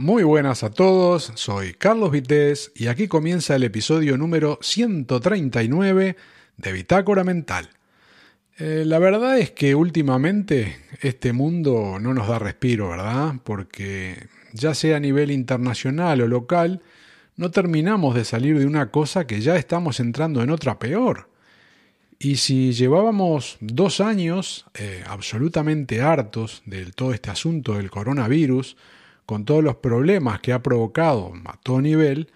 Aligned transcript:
Muy 0.00 0.22
buenas 0.22 0.62
a 0.62 0.70
todos, 0.70 1.32
soy 1.34 1.74
Carlos 1.74 2.12
Vitéz 2.12 2.70
y 2.76 2.86
aquí 2.86 3.08
comienza 3.08 3.56
el 3.56 3.64
episodio 3.64 4.16
número 4.16 4.60
139 4.62 6.14
de 6.56 6.72
Bitácora 6.72 7.24
Mental. 7.24 7.68
Eh, 8.58 8.84
la 8.86 9.00
verdad 9.00 9.40
es 9.40 9.50
que 9.50 9.74
últimamente 9.74 10.76
este 11.00 11.32
mundo 11.32 11.98
no 12.00 12.14
nos 12.14 12.28
da 12.28 12.38
respiro, 12.38 12.90
¿verdad? 12.90 13.34
Porque 13.42 14.28
ya 14.52 14.72
sea 14.72 14.98
a 14.98 15.00
nivel 15.00 15.32
internacional 15.32 16.20
o 16.20 16.28
local, 16.28 16.80
no 17.34 17.50
terminamos 17.50 18.14
de 18.14 18.24
salir 18.24 18.56
de 18.56 18.66
una 18.66 18.92
cosa 18.92 19.26
que 19.26 19.40
ya 19.40 19.56
estamos 19.56 19.98
entrando 19.98 20.44
en 20.44 20.50
otra 20.50 20.78
peor. 20.78 21.28
Y 22.20 22.36
si 22.36 22.70
llevábamos 22.70 23.56
dos 23.58 24.00
años 24.00 24.64
eh, 24.74 25.02
absolutamente 25.08 26.02
hartos 26.02 26.62
de 26.66 26.86
todo 26.86 27.12
este 27.12 27.30
asunto 27.30 27.74
del 27.74 27.90
coronavirus, 27.90 28.76
con 29.28 29.44
todos 29.44 29.62
los 29.62 29.76
problemas 29.76 30.40
que 30.40 30.54
ha 30.54 30.62
provocado 30.62 31.34
a 31.44 31.58
todo 31.58 31.82
nivel, 31.82 32.30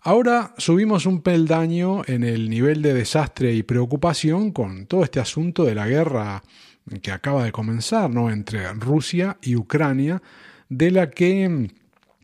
ahora 0.00 0.54
subimos 0.56 1.04
un 1.04 1.20
peldaño 1.20 2.00
en 2.06 2.24
el 2.24 2.48
nivel 2.48 2.80
de 2.80 2.94
desastre 2.94 3.52
y 3.52 3.62
preocupación 3.62 4.50
con 4.50 4.86
todo 4.86 5.04
este 5.04 5.20
asunto 5.20 5.64
de 5.66 5.74
la 5.74 5.86
guerra 5.86 6.42
que 7.02 7.12
acaba 7.12 7.44
de 7.44 7.52
comenzar 7.52 8.08
¿no? 8.08 8.30
entre 8.30 8.72
Rusia 8.72 9.36
y 9.42 9.54
Ucrania, 9.54 10.22
de 10.70 10.90
la 10.90 11.10
que 11.10 11.46
mm, 11.46 11.66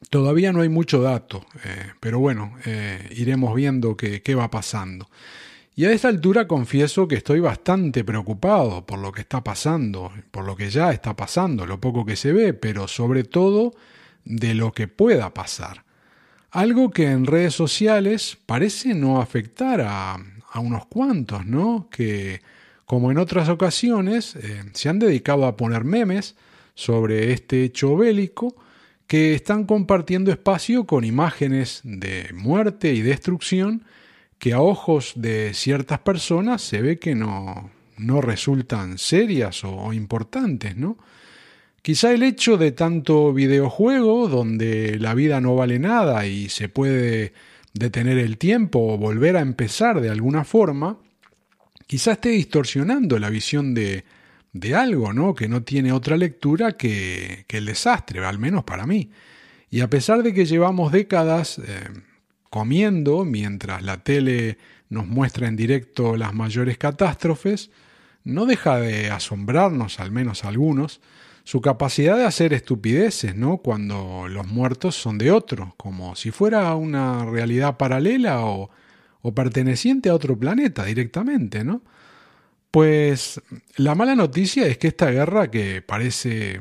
todavía 0.09 0.51
no 0.51 0.63
hay 0.63 0.71
mucho 0.71 1.03
dato, 1.03 1.45
eh, 1.63 1.93
pero 2.01 2.19
bueno, 2.19 2.55
eh, 2.65 3.11
iremos 3.15 3.55
viendo 3.55 3.99
qué, 3.99 4.23
qué 4.23 4.35
va 4.35 4.51
pasando. 4.51 5.11
Y 5.75 5.85
a 5.85 5.93
esta 5.93 6.09
altura 6.09 6.49
confieso 6.49 7.07
que 7.07 7.17
estoy 7.17 7.41
bastante 7.41 8.03
preocupado 8.03 8.87
por 8.87 8.99
lo 8.99 9.13
que 9.13 9.21
está 9.21 9.45
pasando, 9.45 10.11
por 10.31 10.47
lo 10.47 10.57
que 10.57 10.71
ya 10.71 10.91
está 10.91 11.15
pasando, 11.15 11.67
lo 11.67 11.83
poco 11.83 12.07
que 12.07 12.17
se 12.17 12.33
ve, 12.33 12.55
pero 12.55 12.89
sobre 12.89 13.23
todo 13.23 13.75
de 14.27 14.55
lo 14.55 14.73
que 14.73 14.89
pueda 14.89 15.33
pasar. 15.33 15.85
Algo 16.51 16.91
que 16.91 17.11
en 17.11 17.27
redes 17.27 17.55
sociales 17.55 18.37
parece 18.45 18.95
no 18.95 19.21
afectar 19.21 19.81
a, 19.81 20.19
unos 20.55 20.87
cuantos, 20.87 21.45
¿no? 21.45 21.89
Que, 21.91 22.41
como 22.87 23.11
en 23.11 23.19
otras 23.19 23.51
ocasiones, 23.51 24.37
eh, 24.37 24.65
se 24.73 24.89
han 24.89 24.99
dedicado 24.99 25.45
a 25.45 25.55
poner 25.55 25.85
memes 25.85 26.35
sobre 26.75 27.33
este 27.33 27.63
hecho 27.63 27.95
bélico 27.95 28.57
que 29.07 29.35
están 29.35 29.65
compartiendo 29.65 30.31
espacio 30.31 30.85
con 30.87 31.05
imágenes 31.05 31.83
de 31.85 32.31
muerte 32.33 32.95
y 32.95 33.03
destrucción 33.03 33.85
que 34.39 34.55
a 34.55 34.61
ojos 34.61 35.13
de 35.15 35.53
ciertas 35.53 35.99
personas 35.99 36.63
se 36.63 36.81
ve 36.81 36.99
que 36.99 37.15
no, 37.15 37.71
no 37.99 38.23
resultan 38.23 38.97
serias 38.97 39.63
o 39.63 39.93
importantes, 39.93 40.75
¿no? 40.77 40.97
Quizá 41.87 42.13
el 42.13 42.25
hecho 42.25 42.57
de 42.57 42.73
tanto 42.73 43.33
videojuego 43.33 44.27
donde 44.27 44.99
la 44.99 45.15
vida 45.15 45.41
no 45.41 45.55
vale 45.55 45.79
nada 45.79 46.27
y 46.27 46.49
se 46.49 46.69
puede 46.69 47.33
detener 47.75 48.19
el 48.19 48.39
tiempo 48.39 48.81
o 48.81 48.99
volver 48.99 49.37
a 49.37 49.41
empezar 49.41 50.01
de 50.01 50.11
alguna 50.11 50.43
forma, 50.43 50.99
quizá 51.87 52.15
esté 52.15 52.31
distorsionando 52.31 53.21
la 53.21 53.31
visión 53.31 53.73
de, 53.73 54.05
de 54.53 54.75
algo, 54.75 55.13
¿no? 55.13 55.37
Que 55.37 55.47
no 55.47 55.63
tiene 55.63 55.93
otra 55.93 56.17
lectura 56.17 56.73
que, 56.73 57.45
que, 57.47 57.59
el 57.59 57.67
desastre, 57.67 58.19
al 58.25 58.41
menos 58.41 58.65
para 58.65 58.85
mí. 58.85 59.13
Y 59.71 59.81
a 59.81 59.89
pesar 59.89 60.25
de 60.25 60.35
que 60.35 60.45
llevamos 60.45 60.91
décadas 60.91 61.61
eh, 61.61 61.85
comiendo 62.51 63.25
mientras 63.25 63.85
la 63.85 64.03
tele 64.03 64.59
nos 64.89 65.07
muestra 65.07 65.47
en 65.47 65.55
directo 65.55 66.17
las 66.17 66.35
mayores 66.35 66.79
catástrofes, 66.79 67.71
no 68.25 68.45
deja 68.45 68.81
de 68.81 69.13
asombrarnos, 69.13 70.01
al 70.01 70.11
menos 70.11 70.45
algunos, 70.45 71.01
su 71.47 71.61
capacidad 71.61 72.17
de 72.17 72.25
hacer 72.25 72.53
estupideces, 72.53 73.37
¿no? 73.37 73.59
Cuando 73.59 74.27
los 74.29 74.49
muertos 74.49 74.97
son 74.97 75.17
de 75.17 75.31
otro, 75.31 75.75
como 75.77 76.17
si 76.17 76.33
fuera 76.33 76.75
una 76.75 77.25
realidad 77.25 77.77
paralela 77.77 78.45
o, 78.45 78.69
o 79.23 79.33
perteneciente 79.33 80.09
a 80.09 80.15
otro 80.15 80.37
planeta 80.37 80.85
directamente, 80.85 81.63
¿no? 81.63 81.83
Pues 82.73 83.41
la 83.77 83.95
mala 83.95 84.17
noticia 84.17 84.67
es 84.67 84.77
que 84.77 84.89
esta 84.89 85.09
guerra 85.13 85.49
que 85.49 85.83
parece 85.83 86.61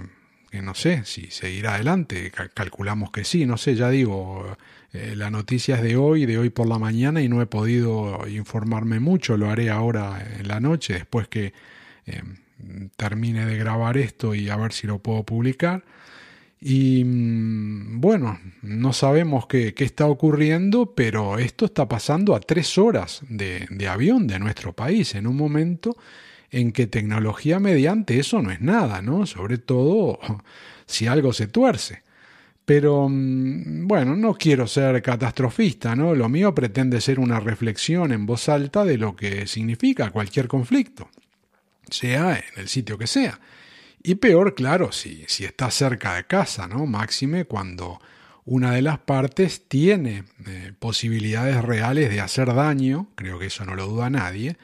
que 0.51 0.61
no 0.61 0.75
sé 0.75 1.03
si 1.03 1.31
seguirá 1.31 1.73
adelante, 1.73 2.31
calculamos 2.53 3.09
que 3.09 3.23
sí, 3.23 3.47
no 3.47 3.57
sé, 3.57 3.73
ya 3.73 3.89
digo, 3.89 4.55
eh, 4.93 5.15
la 5.15 5.31
noticia 5.31 5.77
es 5.77 5.81
de 5.81 5.97
hoy, 5.97 6.27
de 6.27 6.37
hoy 6.37 6.51
por 6.51 6.67
la 6.67 6.77
mañana 6.77 7.23
y 7.23 7.27
no 7.27 7.41
he 7.41 7.47
podido 7.47 8.27
informarme 8.27 8.99
mucho, 8.99 9.35
lo 9.35 9.49
haré 9.49 9.71
ahora 9.71 10.23
en 10.39 10.47
la 10.47 10.59
noche, 10.59 10.93
después 10.93 11.27
que 11.27 11.53
eh, 12.05 12.21
termine 12.95 13.45
de 13.45 13.57
grabar 13.57 13.97
esto 13.97 14.35
y 14.35 14.49
a 14.49 14.57
ver 14.57 14.73
si 14.73 14.87
lo 14.87 14.99
puedo 14.99 15.23
publicar. 15.23 15.83
Y 16.59 17.03
mm, 17.03 17.99
bueno, 18.01 18.39
no 18.61 18.93
sabemos 18.93 19.47
qué, 19.47 19.73
qué, 19.73 19.83
está 19.83 20.07
ocurriendo, 20.07 20.95
pero 20.95 21.37
esto 21.37 21.65
está 21.65 21.87
pasando 21.87 22.35
a 22.35 22.39
tres 22.39 22.77
horas 22.77 23.21
de, 23.29 23.67
de, 23.69 23.87
avión 23.87 24.27
de 24.27 24.39
nuestro 24.39 24.73
país, 24.73 25.15
en 25.15 25.27
un 25.27 25.35
momento 25.35 25.95
en 26.51 26.71
que 26.71 26.87
tecnología 26.87 27.59
mediante 27.59 28.19
eso 28.19 28.41
no 28.41 28.51
es 28.51 28.61
nada, 28.61 29.01
¿no? 29.01 29.25
Sobre 29.25 29.57
todo 29.57 30.19
si 30.85 31.07
algo 31.07 31.33
se 31.33 31.47
tuerce. 31.47 32.03
Pero 32.65 33.07
mm, 33.09 33.87
bueno, 33.87 34.15
no 34.15 34.33
quiero 34.35 34.65
ser 34.67 35.01
catastrofista, 35.01 35.95
¿no? 35.95 36.15
Lo 36.15 36.29
mío 36.29 36.55
pretende 36.55 37.01
ser 37.01 37.19
una 37.19 37.39
reflexión 37.39 38.11
en 38.11 38.25
voz 38.25 38.49
alta 38.49 38.85
de 38.85 38.97
lo 38.97 39.15
que 39.15 39.45
significa 39.47 40.09
cualquier 40.11 40.47
conflicto 40.47 41.09
sea 41.89 42.37
en 42.37 42.61
el 42.61 42.67
sitio 42.67 42.97
que 42.97 43.07
sea. 43.07 43.39
Y 44.03 44.15
peor, 44.15 44.55
claro, 44.55 44.91
si, 44.91 45.25
si 45.27 45.45
está 45.45 45.71
cerca 45.71 46.15
de 46.15 46.25
casa, 46.25 46.67
¿no? 46.67 46.85
Máxime 46.85 47.45
cuando 47.45 47.99
una 48.45 48.71
de 48.71 48.83
las 48.83 48.99
partes 48.99 49.67
tiene 49.67 50.23
eh, 50.45 50.71
posibilidades 50.77 51.63
reales 51.63 52.11
de 52.11 52.21
hacer 52.21 52.53
daño, 52.53 53.09
creo 53.15 53.39
que 53.39 53.47
eso 53.47 53.65
no 53.65 53.75
lo 53.75 53.87
duda 53.87 54.11
nadie, 54.11 54.57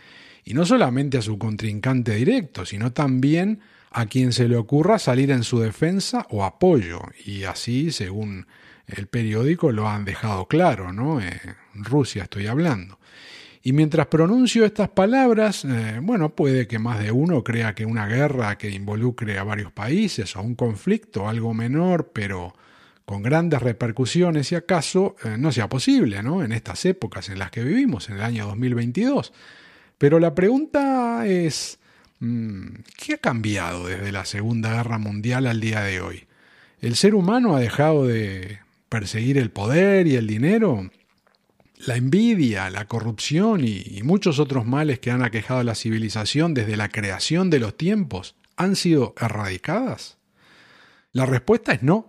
y 0.45 0.53
no 0.53 0.65
solamente 0.65 1.17
a 1.17 1.21
su 1.23 1.39
contrincante 1.39 2.13
directo, 2.13 2.65
sino 2.65 2.93
también 2.93 3.61
a 3.89 4.05
quien 4.05 4.31
se 4.31 4.47
le 4.47 4.55
ocurra 4.55 4.99
salir 4.99 5.31
en 5.31 5.43
su 5.43 5.59
defensa 5.59 6.27
o 6.29 6.43
apoyo, 6.43 7.01
y 7.25 7.43
así, 7.43 7.91
según 7.91 8.45
el 8.85 9.07
periódico, 9.07 9.71
lo 9.71 9.89
han 9.89 10.05
dejado 10.05 10.47
claro, 10.47 10.93
¿no? 10.93 11.19
Eh, 11.19 11.39
Rusia 11.73 12.23
estoy 12.23 12.47
hablando. 12.47 12.99
Y 13.63 13.73
mientras 13.73 14.07
pronuncio 14.07 14.65
estas 14.65 14.89
palabras, 14.89 15.65
eh, 15.65 15.99
bueno, 16.01 16.33
puede 16.35 16.67
que 16.67 16.79
más 16.79 16.99
de 16.99 17.11
uno 17.11 17.43
crea 17.43 17.75
que 17.75 17.85
una 17.85 18.07
guerra 18.07 18.57
que 18.57 18.71
involucre 18.71 19.37
a 19.37 19.43
varios 19.43 19.71
países 19.71 20.35
o 20.35 20.41
un 20.41 20.55
conflicto, 20.55 21.29
algo 21.29 21.53
menor, 21.53 22.09
pero 22.11 22.55
con 23.05 23.21
grandes 23.21 23.61
repercusiones, 23.61 24.51
y 24.51 24.55
acaso 24.55 25.15
eh, 25.23 25.35
no 25.37 25.51
sea 25.51 25.69
posible, 25.69 26.23
¿no? 26.23 26.43
En 26.43 26.51
estas 26.53 26.85
épocas 26.85 27.29
en 27.29 27.37
las 27.37 27.51
que 27.51 27.63
vivimos, 27.63 28.09
en 28.09 28.15
el 28.15 28.23
año 28.23 28.47
2022. 28.47 29.31
Pero 29.97 30.19
la 30.19 30.33
pregunta 30.33 31.27
es, 31.27 31.77
mm, 32.19 32.67
¿qué 32.97 33.13
ha 33.15 33.17
cambiado 33.17 33.85
desde 33.85 34.11
la 34.11 34.25
Segunda 34.25 34.73
Guerra 34.73 34.97
Mundial 34.97 35.45
al 35.45 35.59
día 35.59 35.81
de 35.81 36.01
hoy? 36.01 36.25
¿El 36.79 36.95
ser 36.95 37.13
humano 37.13 37.55
ha 37.55 37.59
dejado 37.59 38.07
de 38.07 38.59
perseguir 38.89 39.37
el 39.37 39.51
poder 39.51 40.07
y 40.07 40.15
el 40.15 40.25
dinero? 40.25 40.89
La 41.87 41.95
envidia, 41.95 42.69
la 42.69 42.85
corrupción 42.85 43.63
y, 43.63 44.01
muchos 44.03 44.37
otros 44.37 44.67
males 44.67 44.99
que 44.99 45.09
han 45.09 45.23
aquejado 45.23 45.61
a 45.61 45.63
la 45.63 45.73
civilización 45.73 46.53
desde 46.53 46.77
la 46.77 46.89
creación 46.89 47.49
de 47.49 47.59
los 47.59 47.75
tiempos 47.75 48.35
han 48.55 48.75
sido 48.75 49.15
erradicadas? 49.19 50.17
La 51.11 51.25
respuesta 51.25 51.71
es 51.71 51.81
no. 51.81 52.07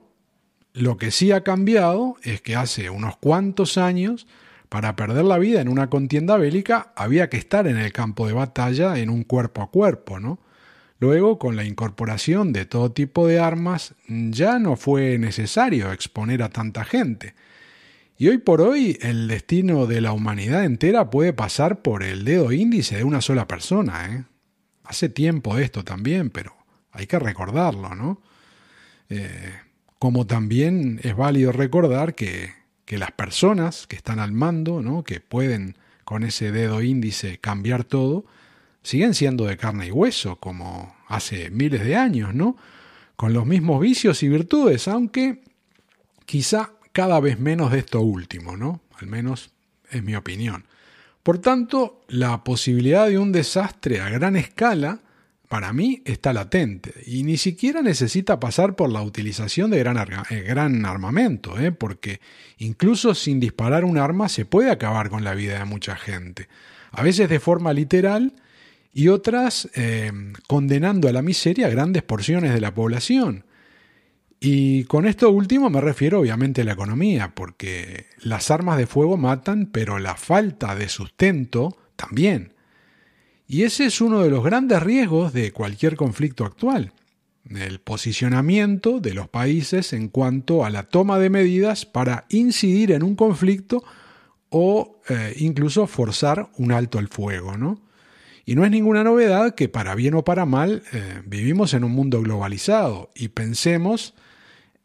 Lo 0.75 0.99
que 0.99 1.11
sí 1.11 1.33
ha 1.33 1.43
cambiado 1.43 2.17
es 2.23 2.43
que 2.43 2.55
hace 2.55 2.91
unos 2.91 3.17
cuantos 3.17 3.79
años, 3.79 4.27
para 4.69 4.95
perder 4.95 5.25
la 5.25 5.39
vida 5.39 5.63
en 5.63 5.69
una 5.69 5.89
contienda 5.89 6.37
bélica, 6.37 6.93
había 6.95 7.31
que 7.31 7.39
estar 7.39 7.67
en 7.67 7.79
el 7.79 7.93
campo 7.93 8.27
de 8.27 8.35
batalla 8.35 8.99
en 8.99 9.09
un 9.09 9.25
cuerpo 9.25 9.63
a 9.63 9.71
cuerpo, 9.71 10.21
¿no? 10.21 10.39
Luego, 10.99 11.39
con 11.39 11.57
la 11.57 11.65
incorporación 11.65 12.53
de 12.53 12.67
todo 12.67 12.93
tipo 12.93 13.27
de 13.27 13.41
armas, 13.41 13.95
ya 14.07 14.59
no 14.59 14.77
fue 14.77 15.19
necesario 15.19 15.93
exponer 15.93 16.43
a 16.43 16.51
tanta 16.51 16.85
gente. 16.85 17.35
Y 18.23 18.29
hoy 18.29 18.39
por 18.39 18.61
hoy 18.61 18.97
el 19.03 19.27
destino 19.27 19.87
de 19.87 20.01
la 20.01 20.13
humanidad 20.13 20.65
entera 20.65 21.11
puede 21.11 21.33
pasar 21.33 21.83
por 21.83 22.05
el 22.05 22.25
dedo 22.25 22.53
índice 22.53 22.99
de 22.99 23.03
una 23.03 23.21
sola 23.21 23.49
persona. 23.49 24.15
¿eh? 24.15 24.25
Hace 24.85 25.09
tiempo 25.09 25.59
esto 25.59 25.83
también, 25.83 26.31
pero 26.31 26.55
hay 26.93 27.09
que 27.09 27.19
recordarlo, 27.19 27.97
¿no? 27.97 28.23
Eh, 29.09 29.53
como 29.99 30.25
también 30.25 31.01
es 31.03 31.17
válido 31.17 31.51
recordar 31.51 32.15
que, 32.15 32.53
que, 32.85 32.97
las 32.97 33.11
personas 33.11 33.89
que 33.89 33.97
están 33.97 34.21
al 34.21 34.31
mando, 34.31 34.83
¿no? 34.83 35.03
que 35.03 35.19
pueden 35.19 35.77
con 36.05 36.23
ese 36.23 36.53
dedo 36.53 36.81
índice 36.81 37.39
cambiar 37.39 37.83
todo, 37.83 38.25
siguen 38.85 39.15
siendo 39.15 39.47
de 39.47 39.57
carne 39.57 39.89
y 39.89 39.91
hueso, 39.91 40.37
como 40.37 40.95
hace 41.09 41.51
miles 41.51 41.85
de 41.85 41.97
años, 41.97 42.33
¿no? 42.37 42.57
Con 43.17 43.33
los 43.33 43.47
mismos 43.47 43.81
vicios 43.81 44.23
y 44.23 44.29
virtudes, 44.29 44.87
aunque 44.87 45.43
quizá 46.25 46.71
cada 46.93 47.21
vez 47.21 47.39
menos 47.39 47.73
de 47.73 47.81
esto 47.81 48.01
último, 48.01 48.57
¿no? 48.57 48.81
Al 48.99 49.07
menos 49.07 49.51
es 49.91 50.03
mi 50.03 50.15
opinión. 50.15 50.65
Por 51.23 51.39
tanto, 51.39 52.05
la 52.09 52.43
posibilidad 52.45 53.09
de 53.09 53.19
un 53.19 53.33
desastre 53.33 54.01
a 54.01 54.09
gran 54.09 54.37
escala 54.37 55.01
para 55.53 55.73
mí 55.75 56.03
está 56.07 56.33
latente 56.33 56.95
y 57.07 57.25
ni 57.25 57.37
siquiera 57.37 57.83
necesita 57.83 58.41
pasar 58.41 58.75
por 58.75 58.91
la 58.91 59.03
utilización 59.03 59.71
de 59.71 59.79
gran, 59.81 59.99
eh, 60.31 60.41
gran 60.41 60.87
armamento, 60.87 61.61
¿eh? 61.61 61.73
porque 61.73 62.21
incluso 62.57 63.15
sin 63.15 63.39
disparar 63.39 63.85
un 63.85 63.99
arma 63.99 64.31
se 64.31 64.47
puede 64.47 64.71
acabar 64.71 65.11
con 65.11 65.25
la 65.25 65.35
vida 65.35 65.59
de 65.59 65.65
mucha 65.67 65.95
gente, 65.95 66.49
a 66.91 67.03
veces 67.03 67.29
de 67.29 67.39
forma 67.39 67.75
literal 67.75 68.33
y 68.95 69.09
otras 69.09 69.69
eh, 69.75 70.11
condenando 70.49 71.09
a 71.09 71.13
la 71.13 71.21
miseria 71.21 71.69
grandes 71.69 72.03
porciones 72.03 72.55
de 72.55 72.61
la 72.63 72.73
población. 72.73 73.45
Y 74.45 74.83
con 74.87 75.07
esto 75.07 75.31
último 75.31 75.71
me 75.71 75.81
refiero 75.81 76.19
obviamente 76.19 76.63
a 76.63 76.65
la 76.65 76.73
economía, 76.73 77.33
porque 77.33 78.07
las 78.19 78.51
armas 78.51 78.77
de 78.77 78.89
fuego 78.89 79.17
matan, 79.17 79.67
pero 79.67 80.01
la 80.01 80.17
falta 80.17 80.75
de 80.75 80.89
sustento 80.89 81.77
también. 81.95 82.53
Y 83.47 83.63
ese 83.63 83.85
es 83.85 84.01
uno 84.01 84.21
de 84.21 84.31
los 84.31 84.43
grandes 84.43 84.83
riesgos 84.83 85.33
de 85.33 85.53
cualquier 85.53 85.95
conflicto 85.95 86.45
actual, 86.45 86.93
el 87.49 87.79
posicionamiento 87.79 88.99
de 88.99 89.15
los 89.15 89.29
países 89.29 89.93
en 89.93 90.09
cuanto 90.09 90.65
a 90.65 90.71
la 90.71 90.89
toma 90.89 91.21
de 91.21 91.31
medidas 91.31 91.87
para 91.87 92.25
incidir 92.29 92.91
en 92.91 93.05
un 93.05 93.15
conflicto 93.15 93.85
o 94.49 95.01
eh, 95.09 95.35
incluso 95.37 95.87
forzar 95.87 96.51
un 96.57 96.73
alto 96.73 96.99
al 96.99 97.07
fuego, 97.07 97.57
¿no? 97.57 97.81
Y 98.45 98.57
no 98.57 98.65
es 98.65 98.73
ninguna 98.73 99.05
novedad 99.05 99.55
que 99.55 99.69
para 99.69 99.95
bien 99.95 100.15
o 100.15 100.25
para 100.25 100.47
mal 100.47 100.83
eh, 100.93 101.23
vivimos 101.27 101.75
en 101.75 101.85
un 101.85 101.93
mundo 101.93 102.21
globalizado 102.21 103.13
y 103.15 103.29
pensemos 103.29 104.15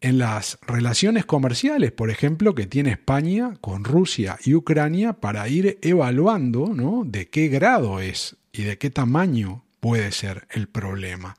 en 0.02 0.20
las 0.20 0.60
relaciones 0.62 1.26
comerciales, 1.26 1.92
por 1.92 2.10
ejemplo, 2.10 2.54
que 2.54 2.68
tiene 2.68 2.92
España 2.92 3.54
con 3.62 3.84
Rusia 3.84 4.38
y 4.44 4.54
Ucrania 4.54 5.14
para 5.14 5.48
ir 5.50 5.80
evaluando 5.82 6.74
¿no? 6.74 7.04
de 7.06 7.30
qué 7.30 7.48
grado 7.48 8.00
es 8.00 8.38
y 8.52 8.64
de 8.64 8.78
qué 8.78 8.90
tamaño 8.90 9.64
puede 9.80 10.12
ser 10.12 10.48
el 10.52 10.68
problema. 10.68 11.36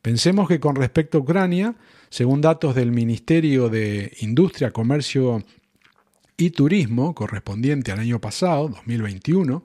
Pensemos 0.00 0.48
que 0.48 0.60
con 0.60 0.76
respecto 0.76 1.18
a 1.18 1.20
Ucrania, 1.20 1.74
según 2.08 2.40
datos 2.40 2.74
del 2.74 2.92
Ministerio 2.92 3.68
de 3.68 4.12
Industria, 4.20 4.70
Comercio 4.70 5.44
y 6.36 6.50
Turismo 6.50 7.14
correspondiente 7.14 7.92
al 7.92 8.00
año 8.00 8.20
pasado, 8.20 8.68
2021, 8.68 9.64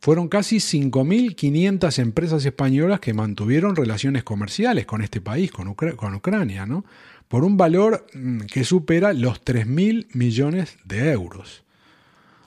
fueron 0.00 0.28
casi 0.28 0.56
5.500 0.56 1.98
empresas 1.98 2.44
españolas 2.44 3.00
que 3.00 3.14
mantuvieron 3.14 3.74
relaciones 3.74 4.22
comerciales 4.22 4.86
con 4.86 5.02
este 5.02 5.20
país, 5.20 5.50
con, 5.50 5.74
con 5.74 6.14
Ucrania, 6.14 6.66
¿no? 6.66 6.84
Por 7.28 7.44
un 7.44 7.56
valor 7.56 8.04
mm, 8.14 8.40
que 8.40 8.64
supera 8.64 9.12
los 9.12 9.44
3.000 9.44 10.08
millones 10.14 10.78
de 10.84 11.12
euros. 11.12 11.62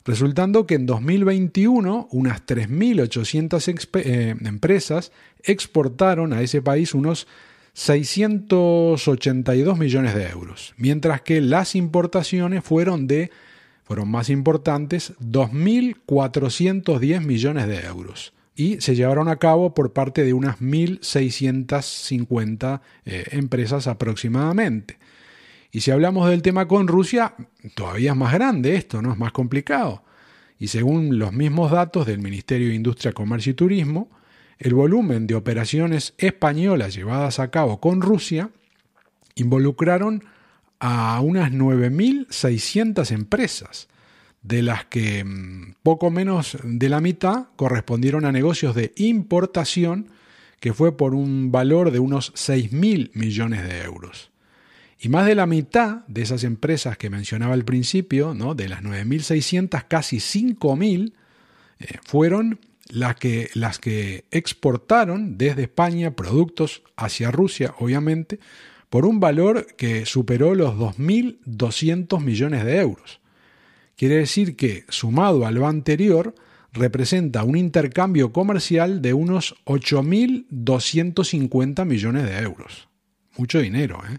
Resultando 0.03 0.65
que 0.65 0.73
en 0.75 0.87
2021 0.87 2.07
unas 2.11 2.43
3.800 2.45 3.99
eh, 3.99 4.35
empresas 4.41 5.11
exportaron 5.43 6.33
a 6.33 6.41
ese 6.41 6.63
país 6.63 6.95
unos 6.95 7.27
682 7.73 9.77
millones 9.77 10.15
de 10.15 10.27
euros, 10.27 10.73
mientras 10.77 11.21
que 11.21 11.39
las 11.39 11.75
importaciones 11.75 12.63
fueron 12.63 13.05
de 13.07 13.29
fueron 13.83 14.09
más 14.09 14.29
importantes 14.29 15.13
2.410 15.19 17.21
millones 17.21 17.67
de 17.67 17.81
euros 17.81 18.33
y 18.61 18.79
se 18.79 18.95
llevaron 18.95 19.27
a 19.27 19.37
cabo 19.37 19.73
por 19.73 19.91
parte 19.91 20.23
de 20.23 20.33
unas 20.33 20.59
1.650 20.59 22.81
eh, 23.05 23.25
empresas 23.31 23.87
aproximadamente. 23.87 24.99
Y 25.71 25.81
si 25.81 25.89
hablamos 25.89 26.29
del 26.29 26.43
tema 26.43 26.67
con 26.67 26.87
Rusia, 26.87 27.33
todavía 27.73 28.11
es 28.11 28.17
más 28.17 28.33
grande 28.33 28.75
esto, 28.75 29.01
¿no? 29.01 29.13
Es 29.13 29.17
más 29.17 29.31
complicado. 29.31 30.03
Y 30.59 30.67
según 30.67 31.17
los 31.17 31.33
mismos 31.33 31.71
datos 31.71 32.05
del 32.05 32.19
Ministerio 32.19 32.67
de 32.67 32.75
Industria, 32.75 33.13
Comercio 33.13 33.49
y 33.49 33.55
Turismo, 33.55 34.11
el 34.59 34.75
volumen 34.75 35.25
de 35.25 35.33
operaciones 35.33 36.13
españolas 36.19 36.93
llevadas 36.93 37.39
a 37.39 37.49
cabo 37.49 37.81
con 37.81 37.99
Rusia 37.99 38.51
involucraron 39.33 40.23
a 40.79 41.19
unas 41.21 41.51
9.600 41.51 43.09
empresas, 43.09 43.87
de 44.41 44.61
las 44.61 44.85
que 44.85 45.23
mm, 45.23 45.75
poco 45.83 46.09
menos 46.09 46.57
de 46.63 46.89
la 46.89 47.01
mitad 47.01 47.47
correspondieron 47.55 48.25
a 48.25 48.31
negocios 48.31 48.75
de 48.75 48.93
importación, 48.97 50.09
que 50.59 50.73
fue 50.73 50.95
por 50.97 51.15
un 51.15 51.51
valor 51.51 51.91
de 51.91 51.99
unos 51.99 52.33
6.000 52.33 53.11
millones 53.13 53.63
de 53.63 53.81
euros. 53.81 54.31
Y 54.99 55.09
más 55.09 55.25
de 55.25 55.33
la 55.33 55.47
mitad 55.47 56.05
de 56.07 56.21
esas 56.21 56.43
empresas 56.43 56.97
que 56.97 57.09
mencionaba 57.09 57.55
al 57.55 57.65
principio, 57.65 58.35
¿no? 58.35 58.53
de 58.53 58.69
las 58.69 58.83
9.600, 58.83 59.85
casi 59.87 60.17
5.000, 60.17 61.13
eh, 61.79 61.97
fueron 62.03 62.59
las 62.87 63.15
que, 63.15 63.49
las 63.55 63.79
que 63.79 64.25
exportaron 64.29 65.37
desde 65.39 65.63
España 65.63 66.11
productos 66.11 66.83
hacia 66.95 67.31
Rusia, 67.31 67.73
obviamente, 67.79 68.39
por 68.89 69.05
un 69.05 69.19
valor 69.19 69.65
que 69.75 70.05
superó 70.05 70.53
los 70.53 70.75
2.200 70.75 72.21
millones 72.21 72.63
de 72.63 72.77
euros. 72.77 73.20
Quiere 74.01 74.15
decir 74.15 74.55
que, 74.55 74.85
sumado 74.89 75.45
a 75.45 75.51
lo 75.51 75.67
anterior, 75.67 76.33
representa 76.73 77.43
un 77.43 77.55
intercambio 77.55 78.33
comercial 78.33 78.99
de 78.99 79.13
unos 79.13 79.53
8.250 79.65 81.85
millones 81.85 82.23
de 82.23 82.39
euros. 82.39 82.89
Mucho 83.37 83.59
dinero, 83.59 84.01
¿eh? 84.11 84.17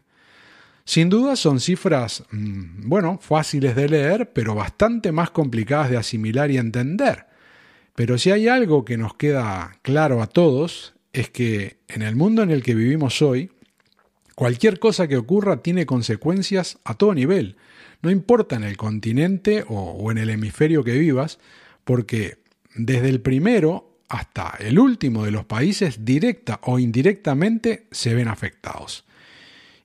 Sin 0.85 1.09
duda 1.09 1.35
son 1.35 1.59
cifras, 1.59 2.23
mm, 2.31 2.89
bueno, 2.89 3.19
fáciles 3.21 3.75
de 3.75 3.89
leer, 3.89 4.31
pero 4.33 4.55
bastante 4.55 5.11
más 5.11 5.33
complicadas 5.33 5.91
de 5.91 5.97
asimilar 5.97 6.53
y 6.53 6.59
entender. 6.59 7.27
Pero 7.97 8.19
si 8.19 8.31
hay 8.31 8.47
algo 8.47 8.85
que 8.85 8.97
nos 8.97 9.15
queda 9.15 9.81
claro 9.83 10.23
a 10.23 10.29
todos, 10.29 10.95
es 11.13 11.29
que 11.29 11.79
en 11.89 12.03
el 12.03 12.15
mundo 12.15 12.45
en 12.45 12.53
el 12.53 12.63
que 12.63 12.77
vivimos 12.77 13.21
hoy, 13.21 13.51
cualquier 14.35 14.79
cosa 14.79 15.09
que 15.09 15.17
ocurra 15.17 15.63
tiene 15.63 15.87
consecuencias 15.87 16.79
a 16.85 16.95
todo 16.95 17.15
nivel, 17.15 17.57
no 18.03 18.11
importa 18.11 18.57
en 18.57 18.65
el 18.65 18.77
continente 18.77 19.65
o, 19.69 20.11
en 20.11 20.19
el 20.19 20.31
hemisferio 20.31 20.83
que 20.85 20.99
vivas, 20.99 21.39
porque 21.85 22.39
desde 22.75 23.09
el 23.09 23.21
primero 23.21 23.89
hasta 24.09 24.57
el 24.59 24.79
último 24.79 25.25
de 25.25 25.31
los 25.31 25.47
países, 25.47 26.05
directa 26.05 26.61
o 26.65 26.79
indirectamente, 26.79 27.87
se 27.91 28.15
ven 28.15 28.29
afectados. 28.29 29.05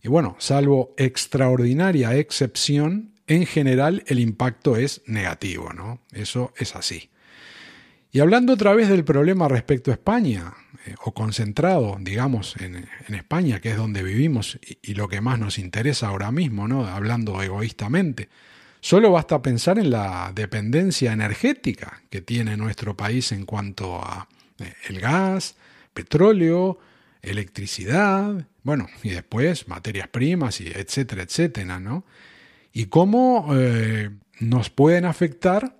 Y 0.03 0.09
bueno, 0.09 0.35
salvo 0.39 0.93
extraordinaria 0.97 2.15
excepción, 2.15 3.11
en 3.27 3.45
general 3.45 4.03
el 4.07 4.19
impacto 4.19 4.75
es 4.75 5.01
negativo, 5.05 5.71
¿no? 5.73 5.99
Eso 6.11 6.53
es 6.57 6.75
así. 6.75 7.09
Y 8.11 8.19
hablando 8.19 8.53
otra 8.53 8.73
vez 8.73 8.89
del 8.89 9.03
problema 9.03 9.47
respecto 9.47 9.91
a 9.91 9.95
España, 9.95 10.53
eh, 10.85 10.95
o 11.03 11.13
concentrado, 11.13 11.97
digamos, 11.99 12.55
en, 12.57 12.87
España, 13.13 13.59
que 13.59 13.71
es 13.71 13.77
donde 13.77 14.03
vivimos 14.03 14.59
y, 14.81 14.93
lo 14.93 15.07
que 15.07 15.21
más 15.21 15.39
nos 15.39 15.59
interesa 15.59 16.07
ahora 16.07 16.31
mismo, 16.31 16.67
¿no? 16.67 16.85
hablando 16.85 17.41
egoístamente, 17.41 18.29
solo 18.79 19.11
basta 19.11 19.41
pensar 19.41 19.79
en 19.79 19.89
la 19.89 20.31
dependencia 20.33 21.11
energética 21.11 22.01
que 22.09 22.21
tiene 22.21 22.55
nuestro 22.55 22.95
país 22.95 23.31
en 23.31 23.45
cuanto 23.45 24.01
a 24.01 24.27
eh, 24.59 24.73
el 24.87 25.01
gas, 25.01 25.55
petróleo, 25.93 26.79
electricidad, 27.21 28.47
bueno, 28.63 28.87
y 29.03 29.09
después 29.09 29.67
materias 29.67 30.07
primas, 30.07 30.61
y 30.61 30.67
etcétera, 30.67 31.23
etcétera, 31.23 31.79
¿no? 31.79 32.05
Y 32.71 32.85
cómo 32.85 33.49
eh, 33.55 34.11
nos 34.39 34.69
pueden 34.69 35.05
afectar 35.05 35.75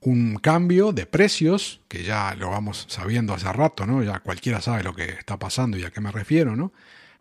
un 0.00 0.36
cambio 0.36 0.92
de 0.92 1.06
precios, 1.06 1.80
que 1.88 2.04
ya 2.04 2.34
lo 2.34 2.50
vamos 2.50 2.86
sabiendo 2.88 3.34
hace 3.34 3.52
rato, 3.52 3.86
¿no? 3.86 4.02
Ya 4.02 4.20
cualquiera 4.20 4.60
sabe 4.60 4.82
lo 4.82 4.94
que 4.94 5.04
está 5.04 5.38
pasando 5.38 5.76
y 5.76 5.84
a 5.84 5.90
qué 5.90 6.00
me 6.00 6.12
refiero, 6.12 6.56
¿no? 6.56 6.72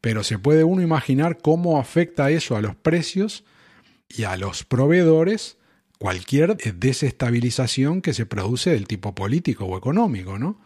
Pero 0.02 0.24
se 0.24 0.38
puede 0.38 0.64
uno 0.64 0.82
imaginar 0.82 1.40
cómo 1.40 1.80
afecta 1.80 2.30
eso 2.30 2.56
a 2.56 2.62
los 2.62 2.76
precios 2.76 3.44
y 4.10 4.24
a 4.24 4.38
los 4.38 4.64
proveedores 4.64 5.58
cualquier 5.98 6.58
desestabilización 6.58 8.02
que 8.02 8.14
se 8.14 8.28
produce 8.28 8.70
del 8.70 8.88
tipo 8.88 9.16
político 9.16 9.66
o 9.66 9.78
económico, 9.78 10.38
¿no? 10.38 10.60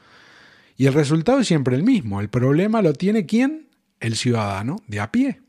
Y 0.76 0.88
el 0.88 0.94
resultado 0.94 1.40
es 1.40 1.48
siempre 1.48 1.76
el 1.76 1.84
mismo. 1.84 2.22
El 2.22 2.30
problema 2.30 2.82
lo 2.82 2.94
tiene 2.94 3.26
quién? 3.26 3.70
El 4.00 4.16
ciudadano 4.16 4.78
de 4.88 5.00
a 5.00 5.12
pie, 5.12 5.42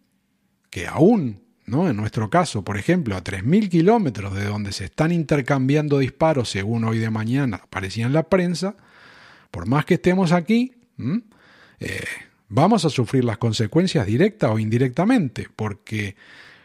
que 0.70 0.86
aún 0.86 1.41
en 1.66 1.96
nuestro 1.96 2.28
caso, 2.28 2.62
por 2.64 2.76
ejemplo, 2.76 3.16
a 3.16 3.22
3.000 3.22 3.68
kilómetros 3.68 4.34
de 4.34 4.44
donde 4.44 4.72
se 4.72 4.86
están 4.86 5.12
intercambiando 5.12 5.98
disparos, 5.98 6.50
según 6.50 6.84
hoy 6.84 6.98
de 6.98 7.10
mañana 7.10 7.60
aparecía 7.64 8.06
en 8.06 8.12
la 8.12 8.24
prensa, 8.24 8.76
por 9.50 9.66
más 9.66 9.84
que 9.84 9.94
estemos 9.94 10.32
aquí, 10.32 10.74
eh, 11.80 12.04
vamos 12.48 12.84
a 12.84 12.90
sufrir 12.90 13.24
las 13.24 13.38
consecuencias 13.38 14.06
directas 14.06 14.50
o 14.50 14.58
indirectamente, 14.58 15.48
porque 15.54 16.16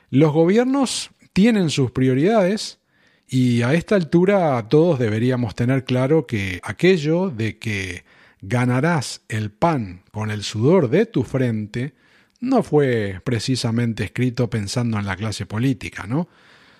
los 0.09 0.33
gobiernos 0.33 1.11
tienen 1.33 1.69
sus 1.69 1.91
prioridades 1.91 2.79
y 3.27 3.61
a 3.61 3.73
esta 3.73 3.95
altura 3.95 4.65
todos 4.69 4.99
deberíamos 4.99 5.53
tener 5.53 5.83
claro 5.83 6.25
que 6.25 6.59
aquello 6.63 7.29
de 7.29 7.57
que 7.57 8.03
ganarás 8.41 9.21
el 9.27 9.51
pan 9.51 10.01
con 10.11 10.31
el 10.31 10.43
sudor 10.43 10.89
de 10.89 11.05
tu 11.05 11.23
frente, 11.23 11.93
no 12.39 12.63
fue 12.63 13.21
precisamente 13.23 14.03
escrito 14.03 14.49
pensando 14.49 14.99
en 14.99 15.05
la 15.05 15.15
clase 15.15 15.45
política, 15.45 16.05
¿no? 16.07 16.27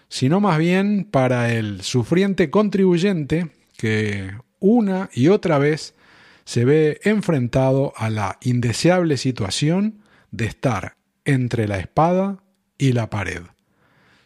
sino 0.09 0.39
más 0.39 0.57
bien 0.57 1.07
para 1.09 1.53
el 1.53 1.81
sufriente 1.81 2.49
contribuyente 2.49 3.51
que 3.77 4.31
una 4.59 5.09
y 5.13 5.27
otra 5.27 5.57
vez 5.57 5.95
se 6.45 6.65
ve 6.65 6.99
enfrentado 7.03 7.93
a 7.97 8.09
la 8.09 8.37
indeseable 8.41 9.17
situación 9.17 10.01
de 10.31 10.45
estar 10.45 10.95
entre 11.25 11.67
la 11.67 11.77
espada 11.77 12.43
y 12.77 12.93
la 12.93 13.09
pared. 13.09 13.41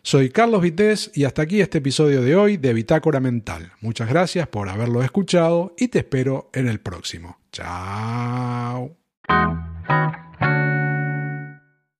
Soy 0.04 0.30
Carlos 0.30 0.62
Vités 0.62 1.12
y 1.14 1.26
hasta 1.26 1.44
aquí 1.44 1.62
este 1.62 1.80
episodio 1.80 2.22
de 2.22 2.36
hoy 2.36 2.58
de 2.58 2.74
Bitácora 2.74 3.20
Mental. 3.20 3.72
Muchas 3.82 4.10
gracias 4.10 4.48
por 4.48 4.70
haberlo 4.70 5.04
escuchado 5.04 5.76
y 5.78 5.90
te 5.90 6.00
espero 6.00 6.50
en 6.54 6.68
el 6.68 6.80
próximo. 6.80 7.40
Chao. 7.52 8.98